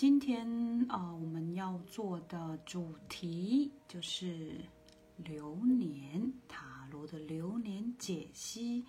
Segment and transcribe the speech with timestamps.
[0.00, 0.48] 今天
[0.88, 4.58] 啊、我们要做的主题就是
[5.18, 8.82] 流年塔罗的流年解析。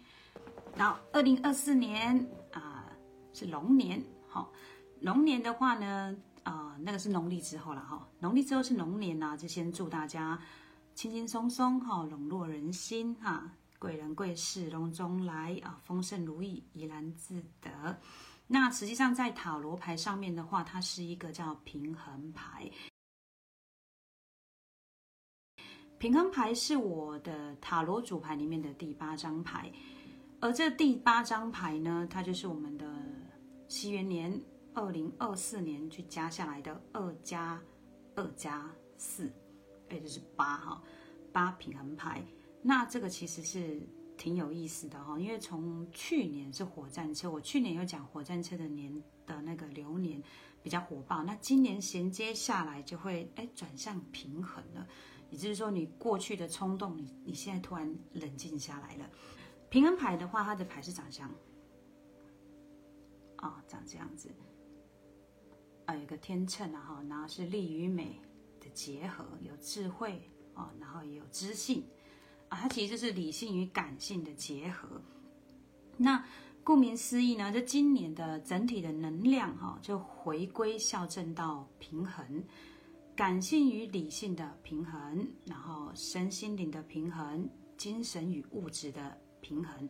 [0.73, 2.17] 然后，二零二四年
[2.53, 2.89] 啊、
[3.33, 4.53] 是龙年，好、
[5.01, 10.39] 龙年的话呢，啊、那个是农历之后了哈，农历之后是龙年呐、就先祝大家
[10.95, 17.99] 轻轻松松哈，笼络人心哈，贵人贵事隆中来啊，丰盛如意，怡然自得。
[18.53, 22.69] 那实际上在塔罗牌上面的话，它是一个叫平衡牌。
[25.97, 29.71] 平衡牌是我的塔罗主牌里面的第八张牌，
[30.41, 32.93] 而这第八张牌呢，它就是我们的
[33.69, 34.37] 西元年
[34.73, 37.57] 二零二四年去加下来的二加
[38.17, 39.31] 二加四，
[39.89, 40.83] 也就是八哈，
[41.31, 42.21] 八平衡牌。
[42.61, 43.79] 那这个其实是
[44.21, 50.21] 挺有意思的哈，因为从去年是火战车，我去年有讲火战车的年的那个流年
[50.61, 54.87] 比较火爆，那今年衔接下来就会哎转向平衡了，
[55.31, 59.09] 也就是说你过去的冲动，你你现在突然冷静下来了。
[59.71, 61.27] 平衡牌的话，它的牌是长相
[63.37, 64.29] 啊、长这样子，
[65.85, 68.19] 啊有个天秤啊哈，然后是力与美
[68.59, 70.21] 的结合，有智慧
[70.53, 71.83] 啊，然后也有知性。
[72.51, 75.01] 啊，它其实就是理性与感性的结合。
[75.95, 76.23] 那
[76.65, 82.43] 顾名思义呢，这今年的整体的能量哈、就回归校正到平衡，
[83.15, 89.89] 感性与理性的平衡，然后身心灵的平衡，精神与物质的平衡，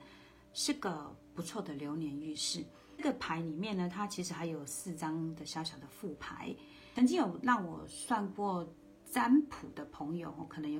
[0.53, 2.63] 是个不错的流年运势。
[2.95, 6.55] 这个牌里面呢，它其实还有四张的小小的副牌。
[6.93, 8.71] 曾经有让我算过
[9.09, 10.79] 占卜的朋友，可能有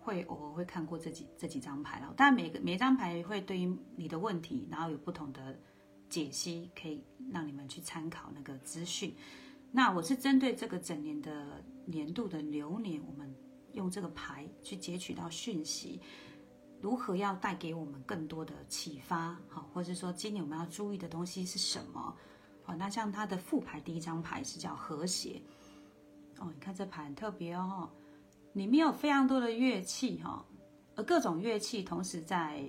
[0.00, 5.58] 会偶尔会看过这几这几张牌了，但每个每一张牌会对于你的问题，然后有不同的
[6.08, 9.14] 解析，可以让你们去参考那个资讯。
[9.70, 13.32] 那我是针对这个整年的年度的流年，我们
[13.74, 16.00] 用这个牌去截取到讯息，
[16.80, 22.16] 如何要带给我们更多的启发，好，或者说今年我们要注意的东西是什么？
[22.64, 25.40] 好，那像它的副牌第一张牌是叫和谐，
[26.38, 27.88] 哦，你看这牌很特别哦。
[28.52, 30.44] 里面有非常多的乐器哈，
[30.96, 32.64] 而各种乐器同时在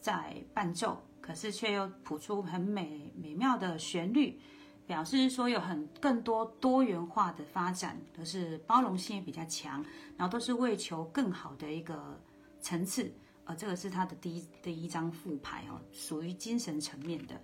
[0.00, 4.38] 在伴奏，可是却又谱出很美美妙的旋律，
[4.86, 9.84] 表示说有很更多多元化的发展，都是包容性也比较强，
[10.16, 12.20] 然后都是为求更好的一个
[12.60, 13.12] 层次。
[13.44, 17.40] 呃，这个是它的第一第一张副牌哦，属于精神层面的。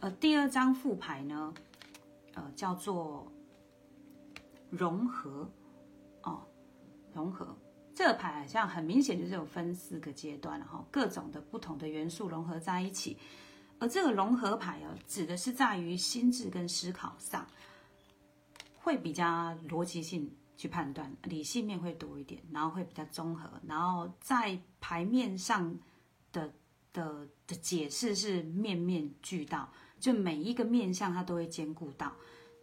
[0.00, 1.54] 呃，第二张副牌呢，
[2.34, 3.26] 呃，叫做
[4.68, 5.50] 融合。
[7.16, 7.56] 融合
[7.94, 13.16] 这个牌好像很明显就是有分四个阶段了哈，各种的不同的元素融合在一起。
[13.78, 17.46] 而这个融合牌哦，指的是在于心智跟思考上，
[18.76, 19.24] 会比较
[19.68, 25.74] 逻辑性去判断，理性面会多一点，然后会比较综合，然后在牌面上
[26.32, 26.52] 的
[26.92, 32.12] 的的解释是面面俱到，就每一个面相它都会兼顾到，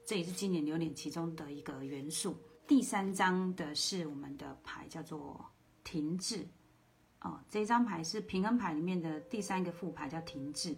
[0.05, 2.35] 这也是今年流年其中的一个元素。
[2.67, 5.43] 第三张的是我们的牌，叫做
[5.83, 6.47] 停滞。
[7.21, 10.75] 哦，这张牌是平衡牌里面的第三个副牌，叫停滞。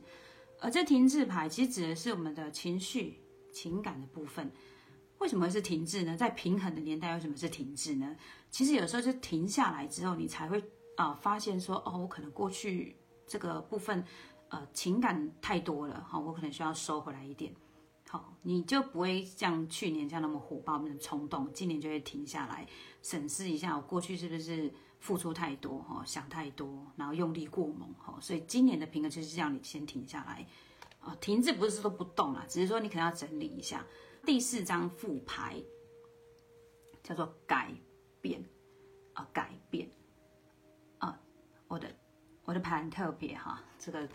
[0.59, 3.19] 而这停滞牌其实指的是我们的情绪、
[3.51, 4.51] 情感的部分。
[5.19, 6.15] 为什么是停滞呢？
[6.17, 8.15] 在平衡的年代，为什么是停滞呢？
[8.51, 10.63] 其实有时候就停下来之后，你才会
[10.97, 12.95] 啊、发现说，哦，我可能过去
[13.25, 14.03] 这个部分，
[14.49, 17.53] 呃，情感太多了，哈、我可能需要收回来一点。
[18.15, 22.65] 好，你就不会像去年这样那么火爆、那么冲动，今年就会停下来
[23.01, 30.47] 审视一下，我过去是不是付出太多哈，想太多，然后用力过猛哈，所以今年的平衡就是让你先停下来
[31.01, 33.85] 啊，停滞不是说不动啦，只是说你可能要整理一下。
[34.25, 35.61] 第四张副牌
[37.03, 37.69] 叫做改
[38.21, 38.41] 变
[39.11, 39.89] 啊，改变
[40.99, 41.19] 啊，
[41.67, 41.93] 我的
[42.45, 44.07] 我的牌很特别哈，这个。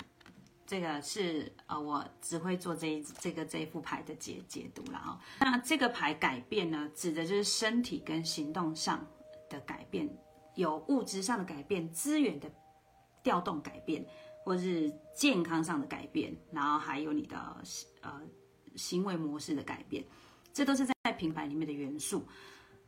[0.70, 5.20] 这个是呃，我只会做这一这个这一副牌的解解读了哈。
[5.40, 9.04] 那这个牌改变呢，指的就是身体跟行动上
[9.48, 10.08] 的改变，
[10.54, 12.48] 有物质上的改变，资源的
[13.20, 14.06] 调动改变，
[14.44, 17.36] 或是健康上的改变，然后还有你的
[18.02, 18.22] 呃
[18.76, 20.04] 行为模式的改变，
[20.52, 22.24] 这都是在品牌里面的元素。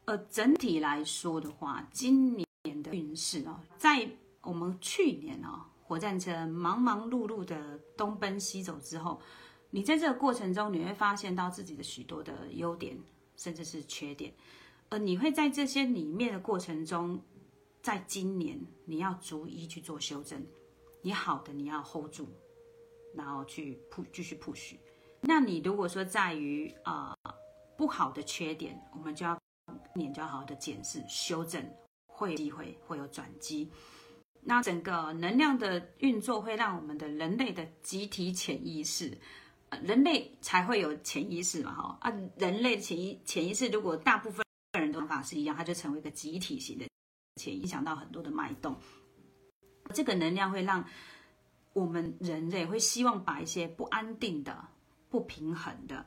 [0.04, 2.46] 呃，整体来说的话，今年
[2.84, 4.08] 的运势哦，在
[4.42, 5.64] 我们去年哦。
[5.84, 9.20] 火战车忙忙碌碌的东奔西走之后，
[9.70, 12.98] 你在这个过程中，你会发现到自己的许多的优点，
[13.36, 14.32] 甚至是缺点，
[14.88, 17.20] 而你会在这些里面的过程中，
[17.82, 20.46] 在今年你要逐一去做修正，
[21.02, 22.26] 你好的你要 hold 住，
[23.14, 24.76] 然后去 push 继续 push。
[25.20, 27.14] 那你如果说在于啊、
[27.76, 29.38] 不好的缺点，我们就要
[29.94, 31.64] 年就要好好的检视、修正，
[32.06, 33.70] 会有机会会有转机。
[34.44, 39.16] 那整个能量的运作会让我们的人类的集体潜意识，
[39.84, 44.44] 人类才会有潜意识嘛，哈啊，人类潜意潜意识如果大部分
[44.78, 46.86] 人的方法是一样，它就成为一个集体型的，
[47.36, 48.76] 且影响到很多的脉动。
[49.94, 50.84] 这个能量会让
[51.72, 54.68] 我们人类会希望把一些不安定的、
[55.08, 56.04] 不平衡的，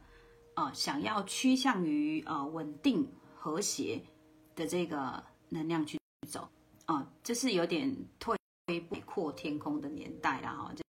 [0.56, 4.04] 呃，想要趋向于呃稳定和谐
[4.56, 5.98] 的这个能量去
[6.28, 6.50] 走。
[6.86, 8.38] 啊，这是有点退
[8.90, 10.84] 步阔天空的年代了哈，就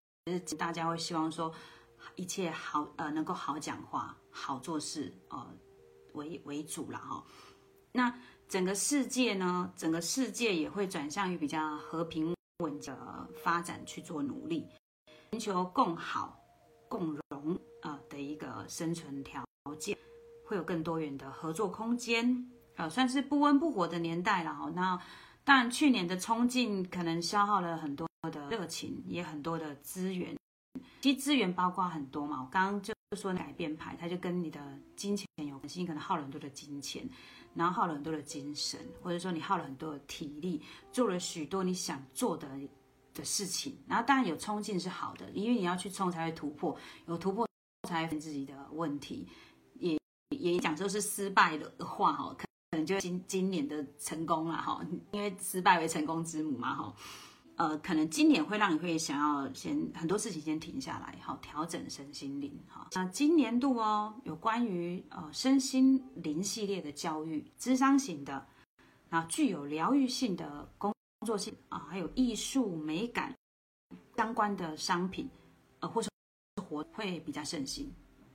[0.46, 1.52] 是大家会希望说
[2.14, 5.46] 一切好呃能够好讲话、好做事呃
[6.14, 7.24] 为为主了哈。
[7.92, 8.14] 那
[8.48, 14.68] 整个世界呢，整个世界也会转向于比较和平稳的发展去做努力，
[15.32, 16.38] 寻求共好、
[16.88, 19.42] 共荣啊的一个生存条
[19.78, 19.96] 件，
[20.44, 24.70] 会有更多元的合作空间，呃，算是不温不火的年代了哈。
[24.74, 25.00] 那
[25.48, 30.36] 但去年的冲劲可能消耗了很多的热情，也很多的资源。
[31.00, 34.60] 其实资源包括很多嘛，我刚刚就说改变牌，它就跟你的
[34.96, 37.08] 金钱有关系，你可能耗了很多的金钱，
[37.54, 40.60] 然后耗了很多的精神，或者说你耗了很多的体力，
[40.92, 42.48] 做了许多你想做的
[43.14, 43.78] 的事情。
[43.86, 46.76] 然后当然有冲劲是好的，因为你要去冲才会突破，
[47.06, 47.48] 有突破
[47.88, 49.28] 才会自己的问题。
[49.78, 49.96] 也
[50.30, 52.34] 也讲说是失败的话哈。
[52.36, 54.80] 可可能就今今年的成功了哈，
[55.12, 56.94] 因为失败为成功之母嘛哈。
[57.56, 62.86] 呃，可能今年会让你会想要先很多事情先停下来，好调整身心灵哈。
[62.92, 68.46] 那今年度哦，有关于呃身心灵系列的教育，智商型的，
[69.08, 70.92] 那具有疗愈性的工
[71.26, 73.34] 作性啊，还有艺术美感
[74.18, 75.26] 相关的商品，
[75.80, 76.10] 呃，或者
[76.62, 77.90] 活会比较盛行，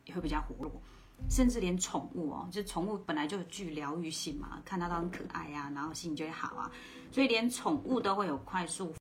[0.05, 0.81] 也会比较活络。
[1.29, 6.71] 甚至连宠物哦，就宠物本来就具疗愈性嘛，看到它很可爱呀，然后心情就会好啊，
[7.11, 8.93] 所以连宠物都会有快速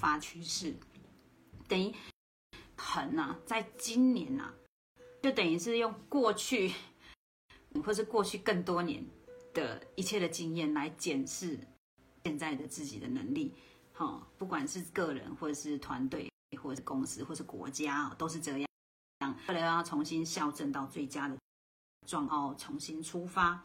[0.00, 0.74] 发趋势，
[1.68, 1.94] 等于
[2.76, 4.52] 横呐，在今年呐，
[5.22, 6.72] 就等于是用过去
[7.84, 9.04] 或是过去更多年
[9.54, 11.58] 的一切的经验来检视
[12.24, 13.54] 现在的自己的能力，
[13.92, 16.28] 哈，不管是个人或者是团队，
[16.60, 18.68] 或者是公司，或是国家，都是这样，
[19.48, 21.36] 为了要重新校正到最佳的。
[22.06, 23.64] 状哦，重新出发，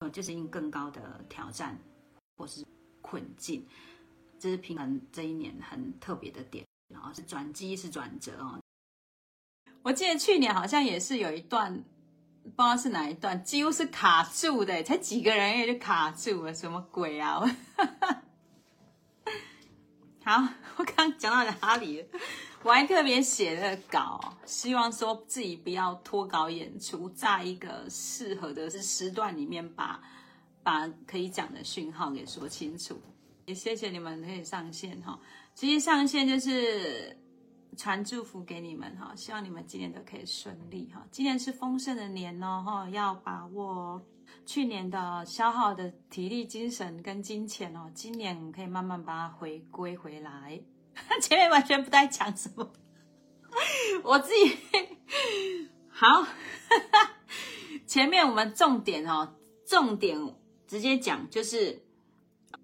[0.00, 1.78] 呃，就是应更高的挑战
[2.36, 2.64] 或是
[3.00, 3.66] 困境，
[4.38, 8.60] 这是平衡这一年很特别的点，然后是转机是转折哦。
[9.82, 11.84] 我记得去年好像也是有一段，
[12.42, 17.40] 不知道是哪一段，几乎是卡住的，才几个人也就卡住了，什么鬼啊！
[20.24, 22.04] 好，我刚讲到哪里？
[22.66, 30.02] 我还特别写了稿，希望说自己不要脱稿演出，在一个适合的是时段里面，把
[30.64, 33.00] 把可以讲的讯号给说清楚。
[33.44, 35.16] 也谢谢你们可以上线哈，
[35.54, 37.16] 直接上线就是
[37.76, 41.06] 传祝福给你们哈，希望你们今年都可以顺利哈。
[41.12, 44.02] 今年是丰盛的年哦哈，要把握
[44.44, 50.60] 去年的消耗的体力、精神跟金钱哦，今年可以慢慢把它回归回来。
[51.20, 52.72] 前面完全不在讲什么，
[54.02, 54.56] 我自己
[55.88, 56.26] 好。
[57.86, 60.18] 前面我们重点哦，重点
[60.66, 61.84] 直接讲就是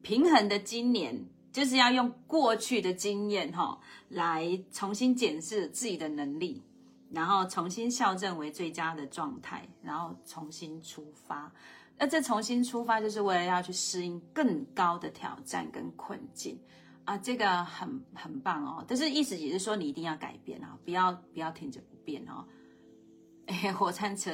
[0.02, 6.64] 平衡的今年，就是要用过去的经验哈，来重新检视自己的能力，
[7.10, 11.52] 然后重新校正为最佳的状态，然后重新出发。
[11.96, 16.60] 那这重新出发，就是为了要去适应更高的挑战跟困境。
[17.04, 22.44] 啊，这个很很棒哦，但是意思也是说你一定要改变啊，不要不要停着不变哦。
[23.46, 24.30] 哎，火餐车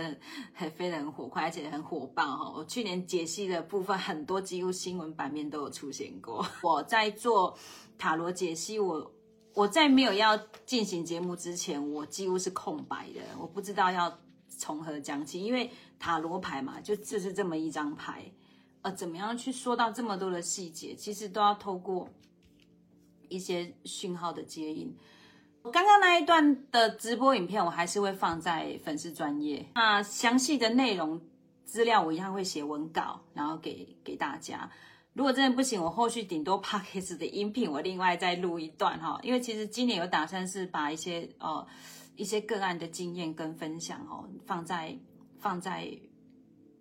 [0.53, 2.53] 很飞得很火快，而且很火爆哈。
[2.55, 6.47] 我去年解析的部分很多，几乎新闻版面都有出现过。
[6.63, 7.57] 我在做
[7.97, 9.11] 塔罗解析，我
[9.55, 14.15] 我在没有要进行节目之前，我几乎是空白的，我不知道要
[14.47, 18.31] 从何讲起，因为塔罗牌嘛，就就是这么一张牌，
[18.83, 22.07] 呃，怎么样去说到这么多的细节，其实都要透过。
[23.29, 24.97] 一些讯号的接应，
[25.73, 29.67] 刚刚那一段的直播影片，我还是会放在粉丝专业。
[29.75, 31.21] 那详细的内容
[31.65, 34.71] 资料，我一样会写文稿，然后给给大家。
[35.13, 39.19] 如果真的不行，我后续顶多 p o d c a 的音频，我另外再录一段哈。
[39.23, 41.67] 因为其实今年有打算是把一些呃
[42.17, 44.99] 一些个案的经验跟分享哦，放在
[45.39, 45.99] 放在。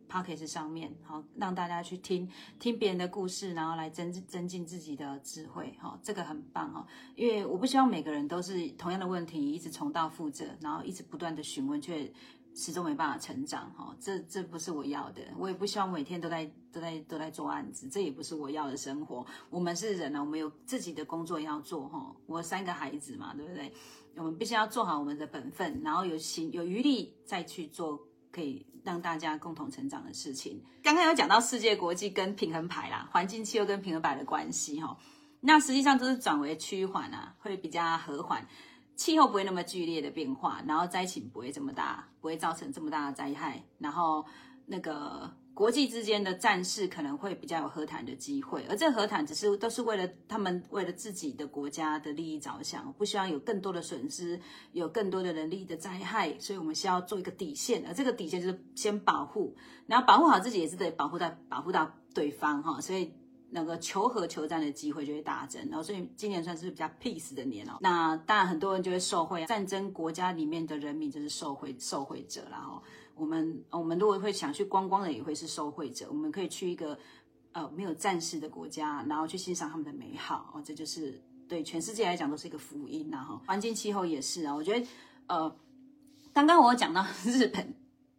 [0.07, 6.85] P o c k e t 上面，好让大家去听听别人的故事，然后来增增进自己的智慧，哈，这个很棒哈。
[7.15, 12.11] 因为我不希望每个人都是同样的问题一直重蹈覆辙，然后一直不断的询问，却
[12.55, 19.25] 始终没办法成长哈，这这不是我要的，我也不希望每天都在都在都在做案子，这也不是我要的生活。
[19.49, 22.15] 我们是人啊，我们有自己的工作要做哈。
[22.25, 23.71] 我三个孩子嘛，对不对？
[24.15, 28.01] 我们必须要做好我们的本分，然后有心有余力再去做
[28.37, 30.63] 可以让大家共同成长的事情。
[30.83, 34.95] 刚刚有讲到世界国际跟平衡牌啦，环境气候跟平衡牌的关系哈，
[35.39, 38.47] 那实际上就是转为趋缓啊，会比较和缓。
[38.95, 44.23] 气候不会那么剧烈的变化，然后灾情不会这么大，不会造成这么大的灾害，然后
[44.67, 54.39] 那个国际之间的战事可能会比较有和谈的机会，而这和谈只是都是为了他们为了自己的国家的利益着想，不希望有更多的损失，
[54.73, 59.55] 有更多的人力的灾害，所以我们需要做一个底线，而这个底线就是先保护，
[59.87, 63.11] 然后保护好自己也是得保护到保护到对方哈，所以。
[63.49, 67.77] 那个求和求战的机会就会大增，然后所以今年算是比较 peace 的年哦。
[67.79, 72.83] 那当然很多人就会受贿，战争国家里面的人民就是受贿受贿者然后
[73.17, 76.07] 我们我们如果会想去观光的也会是受惠者。
[76.09, 76.97] 我们可以去一个
[77.51, 84.85] 呃没有战事的国家，然后去欣赏他们的美好哦，这就是对全世界来讲都是一个福音然后环境气候也是啊，我觉得
[85.27, 85.55] 呃
[86.33, 87.73] 刚刚我讲到 日本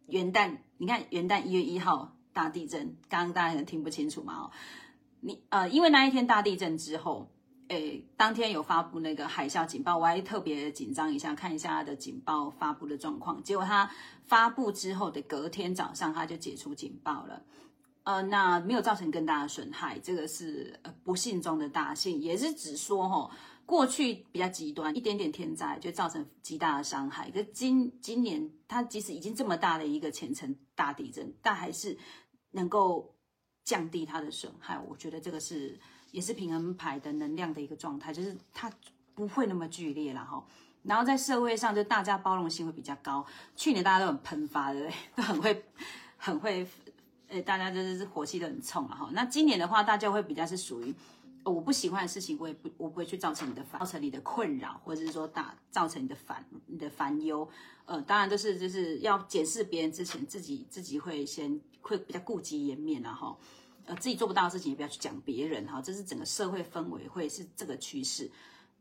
[0.07, 4.51] 元旦，你看元旦一月一号大地震，刚刚大家可能听不清楚嘛哦。
[5.21, 7.29] 你呃，因为那一天大地震之后，
[7.69, 13.41] 诶，当天有发布那个海啸警报，我还特别紧张一下，看一下它的警报发布的状况。
[13.43, 13.89] 结果它
[14.25, 17.43] 发布之后的隔天早上，它就解除警报了。
[18.03, 23.31] 呃，那没有造成更大的损害，这个是不幸中的大幸，也是指说哈，
[23.65, 27.29] 过去比较极端，一点点天灾就造成极大的伤害。
[27.31, 31.97] 可今今年它即使已经这么大的一个前程大地震，但还是
[32.51, 33.15] 能够。
[33.65, 35.79] 降低它的损害，我觉得这个是
[36.11, 38.71] 也是平衡牌的能量的一个状态，就是它
[39.13, 40.43] 不会那么剧烈了哈。
[40.83, 43.25] 然后在社会上，就大家包容性会比较高。
[43.55, 44.95] 去年大家都很喷发，对不对？
[45.15, 45.65] 都很会，
[46.17, 46.67] 很会，
[47.27, 49.09] 呃，大家就是火气都很冲了哈。
[49.11, 50.95] 那今年的话，大家会比较是属于
[51.43, 57.47] 我不喜欢的事情，我也不，我不会去造成你的烦，造成你的困扰，或者是说大造成你的烦，你的烦忧。
[57.85, 63.35] 呃，当然都是就是要检视别人之前，自己自己会先会比较顾及颜面了哈。
[63.89, 68.29] 呃，自己做不到的事情也不要去讲别人哈，这是整个社会氛围会是这个趋势，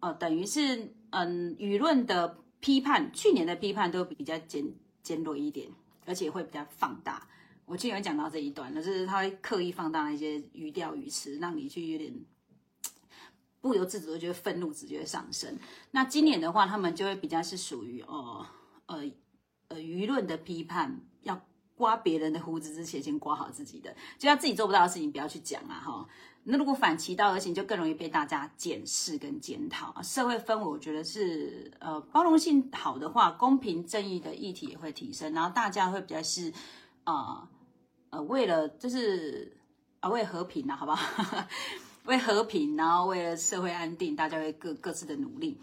[0.00, 4.62] 呃，等于是嗯，舆论的批判，去年的批判都比较尖
[5.02, 5.70] 尖锐一点，
[6.04, 7.26] 而且会比较放大。
[7.64, 12.14] 我去年讲到这一段，就是他会刻意放大一些语调语词，让你去有点
[13.62, 15.58] 不由自主的觉得愤怒直觉上升。
[15.90, 18.46] 那今年的话，他们就会比较是属于呃
[18.84, 19.10] 呃
[19.68, 21.42] 呃舆论的批判要。
[21.78, 26.06] 刮别人的胡子之前，先刮好自己的，就要自己做不到的事情不要去讲啊哈。
[26.42, 30.02] 那如果反其道而行，就更容易被大家检视跟检讨。
[30.02, 36.52] 社会氛围，我觉得是呃包容性好的话，公平正义的议题也会提升，然后大家会比较是
[37.04, 37.48] 啊
[38.10, 39.56] 呃为了就是
[40.00, 41.46] 啊为和平啊，好不好？
[42.06, 45.60] 为和平，然后为了社会安定，大家会各各自的努力。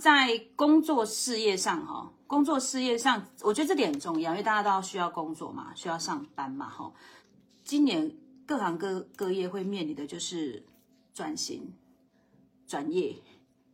[0.00, 6.92] 在工作事业上，哈，工作事业上，我觉得这点很重要，因为大家都要需要工作嘛，需要上班嘛，哈。
[7.62, 8.12] 今年
[8.44, 10.64] 各行各各业会面临的就是
[11.14, 11.72] 转型、
[12.66, 13.14] 转业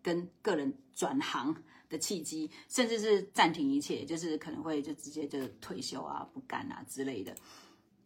[0.03, 1.57] 跟个人转行
[1.89, 7.35] 的契机，甚至是暂停一切，就是可能会就直接就退休啊、不干啊之类的。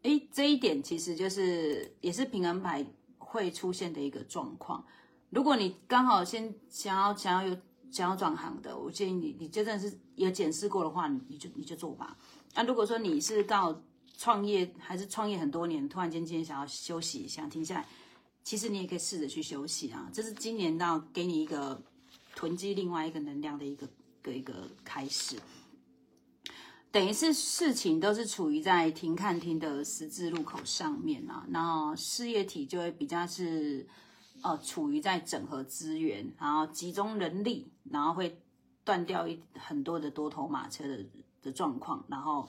[0.02, 2.86] 哎，这一点其实就是也是平衡牌
[3.18, 4.86] 会出现的一个状况。
[5.30, 7.58] 如果你刚好先想要想要有。
[7.94, 12.16] 想要转行的，我建议你，你真的是有检视过的话，你你就你就做吧。
[12.52, 13.82] 那如果说你是刚好
[14.18, 17.86] 创业，还是创业很多年，突然间今天想要休息，想停下来，
[18.42, 20.10] 其实你也可以试着去休息啊。
[20.12, 21.80] 这是今年到给你一个
[22.34, 23.88] 囤积另外一个能量的一个
[24.20, 25.36] 个一个开始，
[26.90, 31.46] 等于是事情都是处于在停看停的十字路口上面啊。
[31.48, 33.86] 然后事业体就会比较是。
[34.42, 38.40] 呃，处于在整合资源，然后集中人力，然后会
[38.84, 41.04] 断掉一很多的多头马车的
[41.42, 42.48] 的状况，然后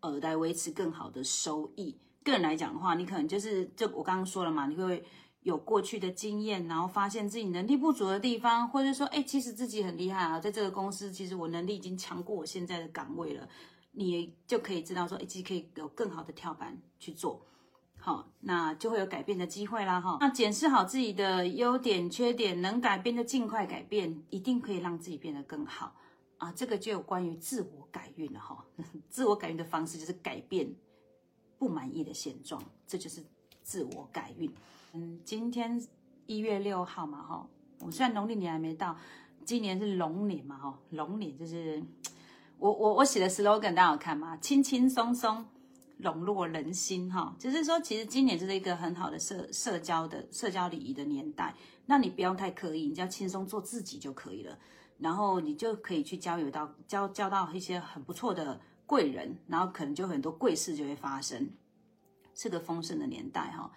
[0.00, 1.96] 呃来维持更好的收益。
[2.22, 5.02] 个人来讲的话，你可能就是就我刚刚说了嘛，你会
[5.42, 13.48] 有过去的经验，然后发现自己能力不足的地方，或者说哎，其实自己很厉害啊，在这个公司，其实我能力已经强过我现在的岗位了，
[13.92, 17.46] 你就可以知道说，哎，其实可以有更好的跳板去做。
[18.02, 20.16] 好，那就会有改变的机会啦，哈。
[20.20, 25.94] 那检视好自己的优点、缺点，能改变就尽快改变，一定可以让自己变得更好
[26.38, 26.50] 啊。
[26.52, 28.64] 这个就有关于自我改运了，哈。
[29.10, 30.74] 自我改运的方式就是改变
[31.58, 33.22] 不满意的现状，这就是
[33.62, 34.50] 自我改运。
[34.94, 35.80] 嗯，今天
[36.26, 37.46] 一月六号嘛，哈。
[37.80, 38.96] 我虽然农历年还没到，
[39.44, 40.78] 今年是龙年嘛，哈。
[40.90, 41.82] 龙年就是。
[42.58, 44.36] 我我我写的 slogan 大家有看吗？
[44.36, 45.46] 轻轻松松
[46.02, 51.54] 笼络人心哈，就是说其实今年就是一个很好的社社交的社交礼仪的年代，
[51.86, 54.58] 那你不用太刻意，你只要轻松做自己就可以了，
[54.98, 61.50] 然后你就可以去交友到交交到一些很不错的贵人，然后可能就很多贵事就会发生，
[62.34, 63.70] 是个丰盛的年代哈，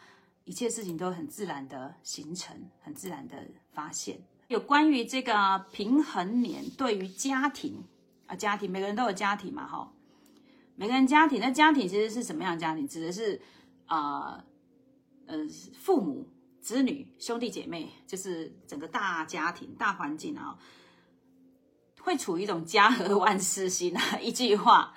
[0.46, 3.38] 一切事情都很自然的形成，很自然的
[3.72, 4.20] 发现。
[4.48, 7.84] 有关于这个平衡年对于家庭。
[8.26, 9.92] 啊，家庭每个人都有家庭嘛，哈，
[10.76, 12.88] 每个人家庭，那家庭其实是什么样的家庭？
[12.88, 13.40] 指的是
[13.86, 14.44] 啊，
[15.28, 15.38] 呃，
[15.76, 16.28] 父母、
[16.60, 20.58] 子女、兄弟姐妹，就是整个大家庭、大环境啊，
[22.02, 24.20] 会处于一种家和万事兴啊。
[24.20, 24.94] 一句话，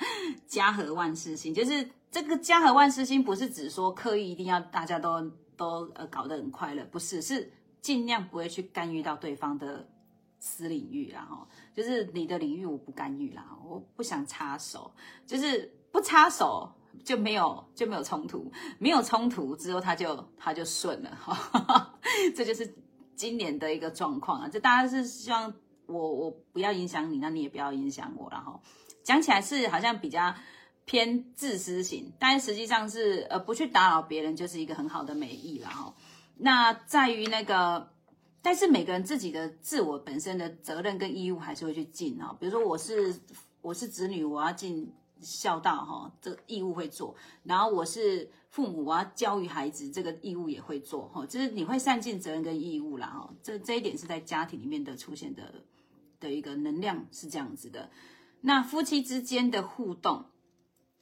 [0.46, 5.20] 家和万事兴，就是这个家和万事兴，不是指说刻意一定要大家都
[5.56, 7.52] 都呃搞得很快乐，不是，是
[7.82, 9.88] 尽量不会去干预到对方的。
[10.38, 14.92] 私领域啦，哈，就是你的领域我不干预啦，我不想插手，
[15.26, 16.70] 就是不插手
[17.04, 21.98] 就没有就没有冲突，没有冲突之后他就他就顺了，哈，
[22.36, 22.76] 这就是
[23.14, 25.52] 今年的一个状况啊，就大家是希望
[25.86, 28.60] 我我不要影响你，那你也不要影响我，然后
[29.02, 30.34] 讲起来是好像比较
[30.84, 35.94] 偏自私型，但实际上是呃不去打扰别人就是一个很好的美意了，哈，
[36.36, 37.95] 那在于那个。
[38.46, 43.18] 但是每个人自己的自我本身的责任跟义务还是会去尽哈，比如说我是
[43.60, 51.26] 我是子女，我要尽孝道哈，这义务会做；然后我是父母，我要教育孩子，这个义务也会做哈。
[51.26, 55.64] 就是你会善尽责任跟义务啦哈，这这一点是在家庭里面的出现的
[56.20, 57.90] 的一个能量是这样子的。
[58.42, 60.26] 那夫妻之间的互动，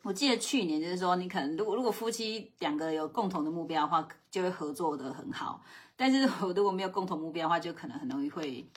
[0.04, 5.62] 我记得去年就是说，你可能如果如果夫妻两个有共同的目标的话，就会合作的很好。
[5.96, 8.68] 但是我如果没有共同目标的话，就可能很容易会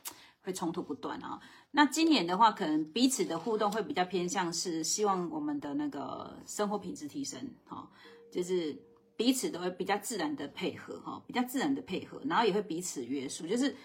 [0.42, 1.40] 会冲突不断啊。
[1.72, 7.86] 那今年的话，可能彼此的互动会比较偏向是希望我们的那个生活品质提升，哈，
[8.32, 8.74] 就是
[9.18, 13.76] 彼此都会比较自然的配合，哈，比较自然的配合，然后也会彼此约束，就是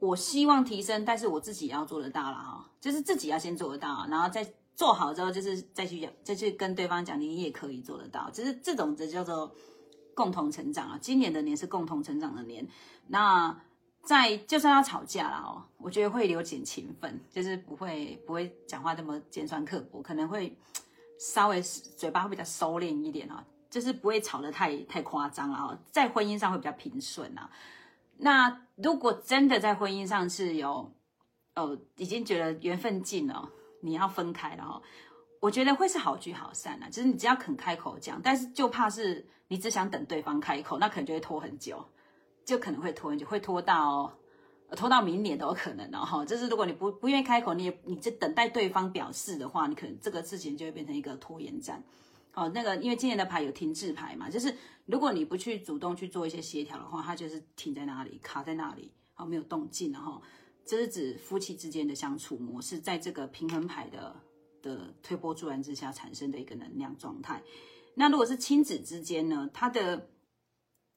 [0.00, 4.44] 我希望提升，但是我自己也要做得到了，哈，就是自己要先做得到，然后再
[4.78, 9.52] 做好之后，就是再去，再去跟对方讲，你也可以做得到，就是这种的叫做。
[10.18, 10.98] 共同成长啊！
[11.00, 12.66] 今年的年是共同成长的年。
[13.06, 13.56] 那
[14.02, 20.58] 在就算要吵架了哦，我觉得会留点情分，就是不会不会讲话这么尖酸刻薄，可能会
[21.20, 25.78] 稍微嘴巴会比较收敛一点啊，就是不会吵得太太夸张了啊。
[25.92, 27.48] 在婚姻上会比较平顺啊。
[28.16, 30.92] 那如果真的在婚姻上是有
[31.54, 33.48] 哦已经觉得缘分尽了，
[33.80, 34.82] 你要分开了哦，
[35.40, 36.88] 我觉得会是好聚好散啊。
[36.88, 39.26] 就是你只要肯开口讲，但是就怕是。
[39.50, 41.82] 你只想等对方开口，那可能就会拖很久，
[42.44, 44.12] 就可能会拖很久，会拖到
[44.76, 46.22] 拖到明年都有可能的哈。
[46.22, 51.82] 就是如果你不不愿意开口，你你就等待对方表示的话，你可能这个事情就会变成一个拖延战。
[52.34, 60.20] 哦，那个因为今年的牌有停滞牌嘛，就是如果你不去主动去做一些协调的话，它就是停在那里，卡在那里，好没有动静了哈。
[60.68, 64.14] 这是指夫妻之间的相处模式，在这个平衡牌的
[64.60, 67.42] 的推波助澜之下产生的一个能量状态。
[67.94, 70.10] 那如果是亲子之间呢，他的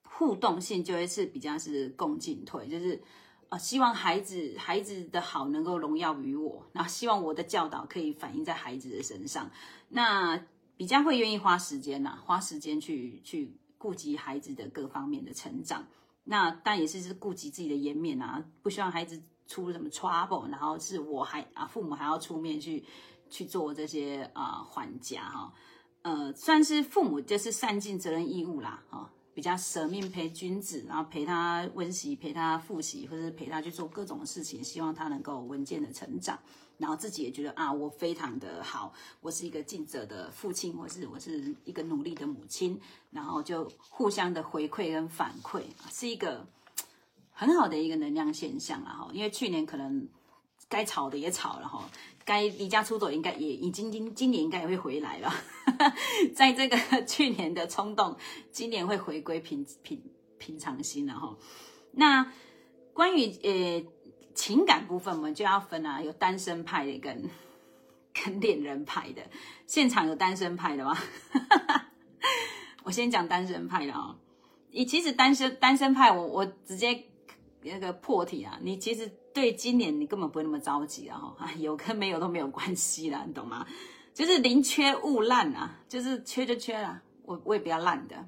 [0.04, 3.02] 互动性就会是比较是共进退，就是
[3.48, 9.50] 呃希望孩子孩子的好能够荣耀于我，那希望我的教导可以反映在孩子的身上，
[9.88, 15.88] 那比较会愿意花时间呐，花时间去去顾及孩子的各方面的成长，
[16.26, 22.86] 那但也是是顾及自己的颜面啊，不希望孩子出什么 trouble，然后是我还啊父母还要出面去
[23.30, 25.54] 去做这些啊还价哈。
[26.04, 36.40] 呃，算是父母就是善尽责任义务啦，哈，比较舍命陪君子，然后陪他温习，陪他复习，或者陪他去做各种事情，希望他能够稳健的成长，
[36.78, 42.80] 然后自己也觉得啊，我非常的好，我是一个尽责的父亲，或是我是一个努力的母亲，
[43.12, 45.62] 然后就互相的回馈跟反馈，
[45.92, 46.48] 是一个
[47.42, 50.08] 很好的一个能量现象了哈，因为去年可能
[50.70, 51.90] 该吵的也吵了哈。
[52.24, 55.34] 该离家出走，应该也已经今今年应该也会回来了。
[56.36, 58.16] 在这个 去年的冲动，
[58.52, 60.00] 今年会回归平平
[60.38, 61.36] 平常心了哈。
[61.94, 62.32] 那
[62.94, 63.84] 关于呃
[64.36, 67.28] 情感部分，我们就要分啊，有单身派的跟
[68.14, 69.24] 跟恋人派的。
[69.66, 70.96] 现场有单身派的吗？
[72.84, 74.16] 我先讲单身派的啊。
[74.70, 77.06] 你其实单身单身派，我我直接
[77.64, 79.12] 那个破题啊，你其实。
[79.34, 81.34] 对，今年你根本不会那么着急啊！
[81.58, 83.66] 有跟没有都没有关系啦，你懂吗？
[84.14, 88.28] 就是宁缺毋滥啊，就是缺就缺了，我我也不要烂的。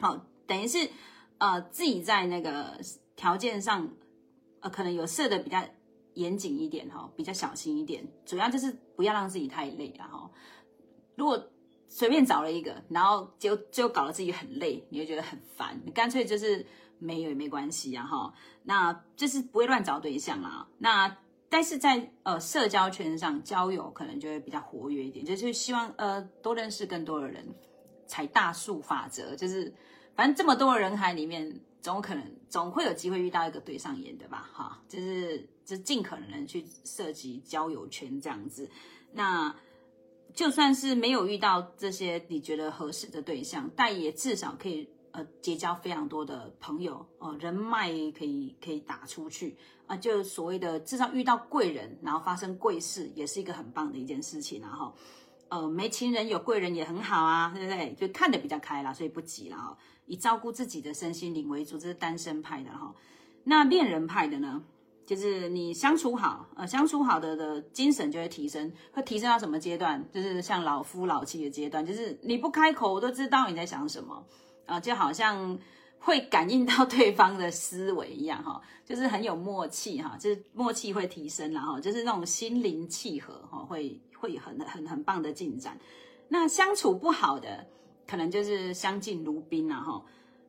[0.00, 0.88] 好，等于是
[1.36, 2.80] 呃自己在那个
[3.16, 3.86] 条件上，
[4.60, 5.62] 呃可能有设的比较
[6.14, 10.30] 严谨一点哈，比较小心一点，主要就是不要让自己太累了哈。
[11.16, 11.50] 如果
[11.86, 16.64] 随便找了一个，然后就就搞得自己很累，你会觉得很烦，你干脆就是
[16.98, 18.34] 没有也没关系啊哈。
[18.64, 20.68] 那就是不会乱找对象啦。
[20.78, 21.16] 那
[21.48, 27.54] 但是在呃社交圈上交友可能就会比较活跃一点，就是希望呃多认识更多的人，
[28.06, 29.74] 采大树法则，就是
[30.14, 31.60] 反正这么多的人海里面。
[31.80, 38.68] 总可能总会有机会遇到一个对上眼的吧，哈，就是就尽可能去涉及交友圈这样子。
[39.12, 39.54] 那
[40.34, 54.94] 就算是没有遇到这些你觉得合适的对象，但也至少可以呃结交非常多的朋友哦，人脉可以可以打出去啊，就所谓的至少遇到贵人，然后发生贵事，也是一个很棒的一件事情啊，哈。
[55.50, 57.94] 呃，没情人有贵人也很好啊，对不对？
[57.94, 59.74] 就看得比较开啦，所以不急了哈。
[60.04, 62.94] 以照顾自己的身心灵为主，这是单身派的哈。
[63.44, 64.62] 那恋人派的呢，
[65.06, 70.06] 就是你相处好，呃，相处好的的精神就会提升，会提升到什么阶段？
[70.12, 74.22] 就是像老夫老妻的阶段，就是你不开口，我都知道你在想什么
[74.68, 75.58] 啊，就好像
[75.98, 84.00] 会感应到 对方的思维一样哈，就是很有默契哈，就是默契会提升了哈，就是那种心灵契合哈，会。
[84.20, 85.78] 会很很很棒的进展，
[86.26, 87.64] 那相处不好的，
[88.04, 90.04] 可能就是相敬如宾啊，哈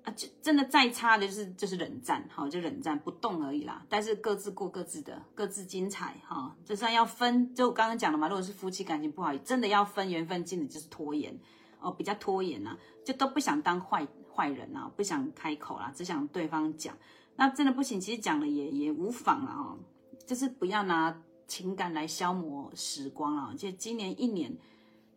[0.05, 3.85] 啊，就真的再差的就是就是冷战，哈，就冷战不动而已啦。
[3.87, 6.55] 但是各自过各自的，各自精彩，哈。
[6.65, 11.37] 就算要分，就刚刚讲了嘛，如果是夫妻感情不好，真的要分缘分尽的，就是拖延
[11.79, 16.97] 哦，比较拖延呐，就都不想当坏坏人啊，不想开口啦，只想对方讲。
[17.35, 19.77] 那真的不行，其实讲了也也无妨了哈，
[20.25, 21.21] 就是不要拿。
[21.49, 23.55] 情感来消磨时光啊！
[23.57, 24.55] 就今年一年，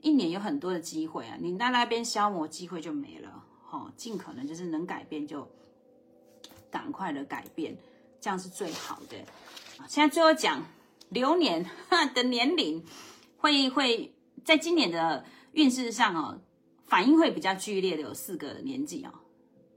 [0.01, 3.45] 一年有很多的机会啊，你在那边消磨机会就没了。
[3.63, 5.47] 哈，尽可能就是能改变就
[6.71, 7.77] 赶快的改变，
[8.19, 9.17] 这样是最好的。
[9.87, 10.63] 现在最后讲
[11.11, 11.69] 流年
[12.15, 12.83] 的年龄，
[13.37, 16.41] 会会在今年的运势上哦，
[16.93, 19.23] 反应会比较剧烈的有四个年纪啊，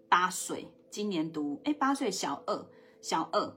[0.09, 2.67] 八岁，今年读哎八岁小二，
[3.01, 3.55] 小二。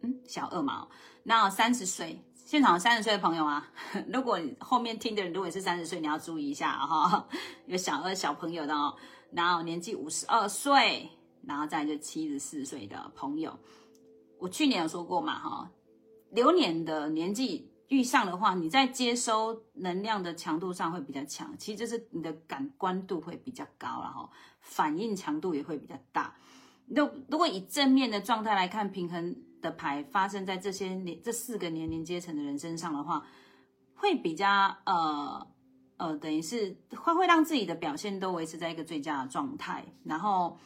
[0.00, 0.88] 嗯，小二嘛，
[1.24, 3.70] 那三十岁，现场三十岁的朋友啊，
[4.10, 7.28] 如果后面听的人如果是三十岁，你要注意一下哈，
[7.68, 8.96] 有小二小朋友的哦，
[9.30, 11.10] 然后年纪五十二岁，
[11.46, 13.58] 然后再就七十四岁的朋友，
[14.38, 15.70] 我去年有说过嘛哈，
[16.30, 24.28] 流年的年纪遇上的话，你在接收能量的强度上会比较强，其实就是你的感官度会比较高然后，
[24.60, 26.34] 反应强度也会比较大。
[26.86, 29.36] 如如果以正面的状态来看，平衡。
[29.62, 33.22] 的牌发生在这些年这四个年龄阶层的人身上的话，
[33.94, 35.46] 会比较呃
[35.98, 40.56] 呃，等于是会会让自己的表现都维持在一个最佳的状态，然后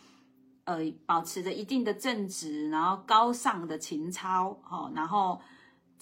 [0.63, 5.41] 呃保持着一定的正直，然后高尚的情操，哦，然后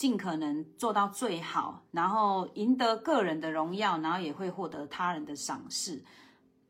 [0.03, 6.03] 尽可能做到最好，然后赢得个人的荣耀，然后也会获得他人的赏识，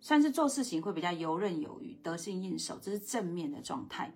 [0.01, 4.13] 算是做事情会比较游刃有余，得心应手，这是正面的状态。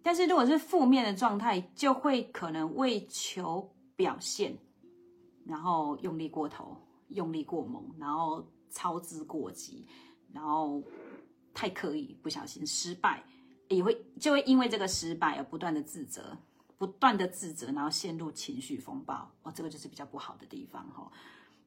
[0.00, 4.56] 但是如果是负面的状态，就会可能为求表现，
[5.44, 6.76] 然后用力过头、
[7.08, 9.84] 用力过猛，然后操之过急，
[10.32, 10.80] 然后
[11.52, 13.24] 太刻意，不小心失败，
[13.68, 16.38] 也会就会因为这个失败而不断的自责，
[16.78, 19.30] 不断的自责，然后陷入情绪风暴。
[19.42, 21.10] 哦，这个就是比较不好的地方哈。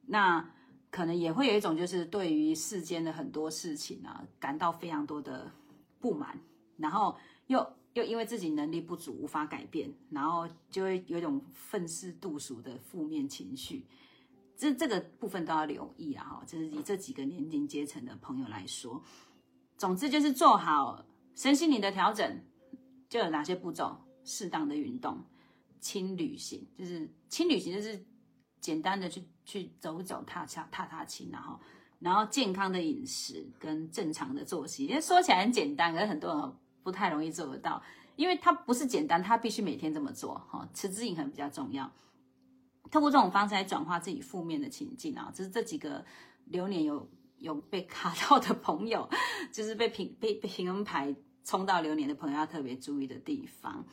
[0.06, 0.50] 那
[0.90, 5.50] 可能也会有一种就是对于世间的很多事情啊，感到非常多的
[6.00, 6.38] 不满，
[6.76, 7.16] 然后
[7.46, 7.66] 又。
[7.96, 13.86] 又因为自己能力不足无法改变，然后就会有一种愤世嫉俗的负面情绪，
[14.54, 16.22] 这这个部分都要留意啊！
[16.22, 19.02] 哈，就是以这几个年龄阶层的朋友来说，
[19.78, 22.44] 总之就是做好身心灵的调整，
[23.08, 25.24] 就有哪些步骤：适当的运动、
[25.80, 28.04] 轻旅行，就是轻旅行就是
[28.60, 31.58] 简单的去去走走、踏踏踏踏青，然后
[32.00, 36.54] 然后健康的饮食跟正常的作息，因为说起来很简单，可是很多人。
[36.86, 37.82] 不太容易做得到，
[38.14, 40.68] 因为它不是简单，它必须每天这么做哈。
[40.72, 41.92] 持之以恒比较重要，
[42.92, 46.04] 透过这种方式来转化自己负面的情境啊，这是这几个
[46.44, 49.10] 流年有有被卡到的朋友，
[49.50, 51.12] 就是被平被被平衡牌
[51.42, 53.84] 冲到流年的朋友要特别注意的地方。